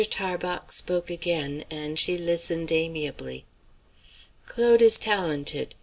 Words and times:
Tarbox 0.09 0.77
spoke 0.77 1.11
again, 1.11 1.63
and 1.69 1.99
she 1.99 2.17
listened 2.17 2.71
amiably. 2.71 3.45
"Claude 4.47 4.81
is 4.81 4.97
talented. 4.97 5.75